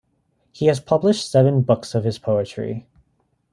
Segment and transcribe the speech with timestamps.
[0.51, 2.87] He has published seven books of his poetry.